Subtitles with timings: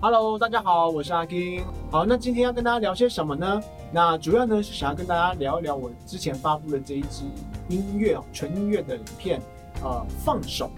[0.00, 1.60] Hello，大家好，我是阿金。
[1.90, 3.60] 好，那今天要跟大家聊些什么呢？
[3.90, 7.24] 那主要呢是想要跟大家聊一聊我之前发布的这一支
[7.68, 9.42] 音乐，纯音乐的影片，
[9.82, 10.70] 呃，放手，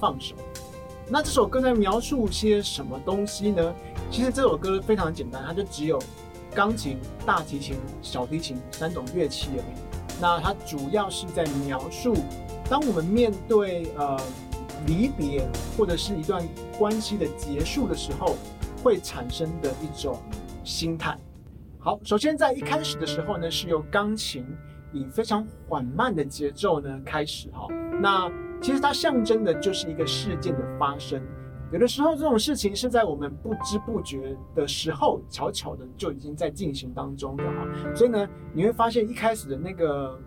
[0.00, 0.34] 放手。
[1.08, 3.72] 那这首歌在描述些什么东西呢？
[4.10, 5.96] 其实这首歌非常简单，它就只有
[6.52, 10.18] 钢琴、大提琴、小提琴三种乐器而已。
[10.20, 12.16] 那它主要是在描述，
[12.68, 14.20] 当我们面对呃
[14.84, 16.44] 离别或者是一段
[16.76, 18.34] 关系的结束的时候。
[18.84, 20.22] 会产生的一种
[20.62, 21.16] 心态。
[21.78, 24.46] 好，首先在一开始的时候呢，是由钢琴
[24.92, 27.66] 以非常缓慢的节奏呢开始哈。
[28.00, 28.30] 那
[28.60, 31.22] 其实它象征的就是一个事件的发生。
[31.72, 37.66] 有的时候这种事情是在我们不知不觉的时候，悄悄的就已经在进行当中的哈。
[37.94, 40.20] 所以呢，你会发现一开始的那个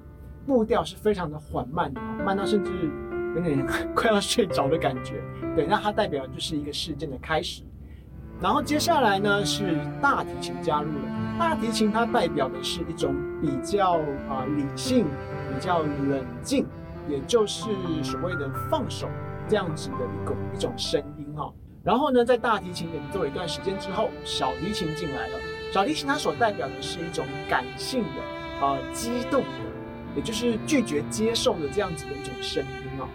[0.45, 2.71] 步调是非常的缓慢的，慢到甚至
[3.35, 3.65] 有点
[3.95, 5.21] 快要睡着的感觉。
[5.55, 7.63] 对，那它代表就是一个事件的开始。
[8.39, 13.93] 然后接下来呢是大提琴加入了，大提琴它代表的是一种比较
[14.29, 15.05] 啊理性、
[15.51, 16.65] 比较冷静，
[17.09, 17.65] 也就是
[18.03, 19.07] 所谓的放手
[19.47, 21.51] 这样子的一个一种声音哈。
[21.83, 25.33] 然后呢，在大提琴演奏一段时间之后，小提琴进来了。
[25.71, 33.09] 小提琴它所代表的是一种感性的啊激动的，也就是拒绝接受的这样子的一种声音啊。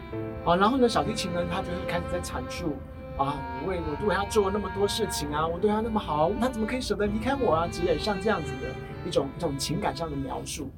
[0.44, 2.74] 好，然后呢，小提琴呢，它就是开始在阐述。
[3.18, 7.68] 啊，我为我对他做了那么多事情啊，我对他那么好，他怎么可以舍得离开我啊？
[7.68, 8.68] 之类像这样子的
[9.06, 10.70] 一种一种情感上的描述。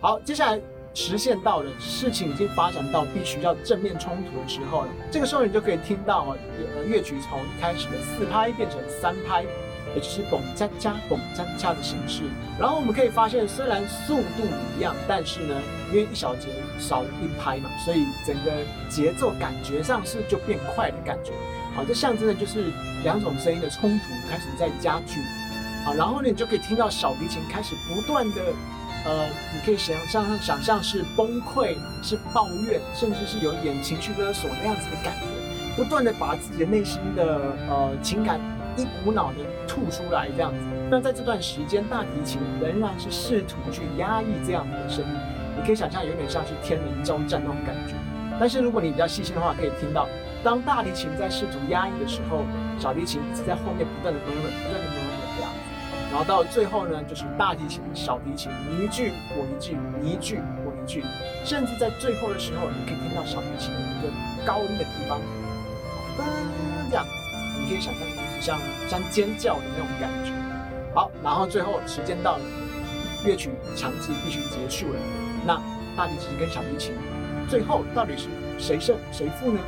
[0.00, 0.60] 好，接下来
[0.94, 6.34] 实现到了事情已经发展到必须要正面冲突的时候了，这个时候你就可以听到
[6.76, 9.44] 呃乐曲从一开始的四拍变成三拍，
[9.94, 12.22] 也就是嘣加加嘣加加的形式。
[12.58, 14.44] 然后我们可以发现，虽然速度
[14.76, 15.54] 一样，但是呢，
[15.90, 18.52] 因为一小节少了一拍嘛，所以整个
[18.88, 21.32] 节奏感觉上是就变快的感觉。
[21.74, 22.72] 好，这象征的就是
[23.04, 25.20] 两种声音的冲突开始在加剧。
[25.84, 28.42] 好，然后呢，你就可以听到小提琴开始不断的，
[29.06, 35.26] 呃，你可以想象想象是崩溃，是抱怨，甚至是有点情绪勒索那样子的感觉，
[35.76, 38.38] 不断的把自己的内心的呃情感
[38.76, 40.58] 一股脑的吐出来这样子。
[40.90, 45.10] 那在这段时间，大提琴仍然是试图去压抑这样的声音，
[45.56, 47.94] 你可以想象有点像是天人交战那种感觉。
[48.38, 50.08] 但是如果你比较细心的话，可以听到。
[50.42, 52.44] 当大提琴在试图压抑的时候，
[52.78, 55.58] 小提琴一直在后面不断的哼哼，不断的哼哼这样子。
[56.10, 61.04] 然后到最后呢，就是大提琴、小提琴你一句我一句，你一句我一句，
[61.44, 64.08] 甚至在最后的时候，你可以听到小提琴的一个
[64.46, 65.20] 高音的地方，
[66.18, 67.04] 嗯，这样，
[67.60, 68.02] 你可以想象
[68.40, 70.32] 像像尖叫的那种感觉。
[70.94, 72.42] 好，然后最后时间到了，
[73.24, 74.98] 乐曲强制必须结束了。
[75.46, 75.60] 那
[75.96, 76.94] 大提琴跟小提琴
[77.48, 78.28] 最后到底是
[78.58, 79.60] 谁胜谁负呢？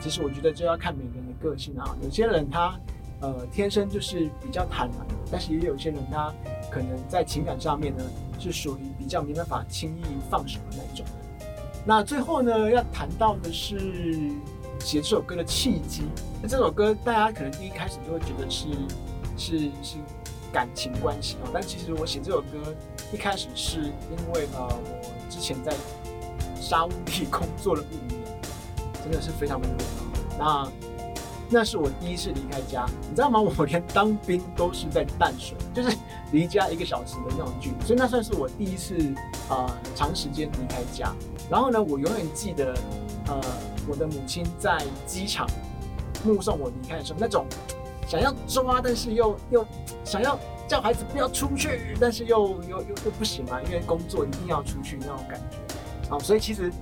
[0.00, 2.74] 其实我觉得这要看每个人的个性啊，有些人他
[3.20, 6.32] 呃天生就是比较坦然，但是也有些人他
[6.70, 8.04] 可能在情感上面呢
[8.38, 11.06] 是属于比较没办法轻易放手的那一种。
[11.84, 13.78] 那最后呢要谈到的是
[14.80, 16.04] 写这首歌的契机。
[16.42, 18.66] 那这首歌大家可能第一开始就会觉得是
[19.36, 19.96] 是是
[20.52, 22.74] 感情关系啊，但其实我写这首歌
[23.12, 25.74] 一开始是因为呃我之前在
[26.60, 28.16] 沙屋地工作了五年。
[29.08, 29.78] 真的是非常的难。
[30.36, 30.72] 那
[31.48, 33.38] 那是我第一次离开家，你知道吗？
[33.56, 35.96] 我连当兵都是在淡水，就是
[36.32, 38.96] 离家一个小时的那种距离，所以那算是我第一次
[39.48, 41.14] 呃长时间离开家。
[41.48, 42.76] 然后呢，我永远记得
[43.28, 43.40] 呃
[43.88, 45.46] 我的母亲在机场
[46.24, 47.46] 目送我离开的时候，那种
[48.06, 49.66] 想要抓，但是又又
[50.04, 50.38] 想要
[50.68, 56.10] 叫孩子不要出去，但是又又又又不行嘛，因为工作一定要出去那种感觉。
[56.10, 56.72] 好，所以其实。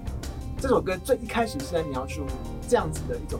[0.57, 2.25] 这首歌最一开始是在描述
[2.67, 3.39] 这样子的一种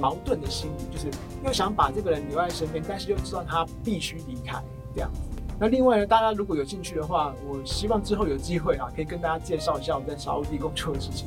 [0.00, 1.10] 矛盾的心理，就是
[1.44, 4.62] 又想把这个人留在身边，但是又知道他必须离开
[4.94, 5.20] 这样子。
[5.58, 11.26] 那另外呢，大家如果有兴趣的话，我希望之后有机会啊，可以跟大家介绍一下我在沙地工作的事情。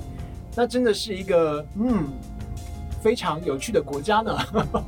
[0.55, 2.09] 那真的是一个嗯
[3.01, 4.37] 非常有趣的国家呢。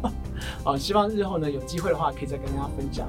[0.63, 3.07] 啊，希望日后呢有机会的话，可以再跟大家分享。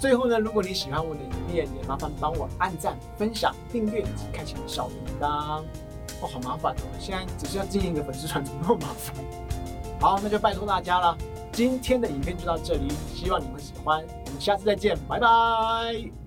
[0.00, 5.62] 最后呢，如果你喜欢我的影片，也麻烦帮我按赞、分享、订阅以及开启小铃铛。
[6.20, 6.84] 哦，好麻烦哦！
[6.98, 9.14] 现在只是要经营一个粉丝团，怎么那么麻烦？
[10.00, 11.16] 好，那就拜托大家了。
[11.52, 14.02] 今天的影片就到这里，希望你们喜欢。
[14.26, 16.25] 我们下次再见，拜拜。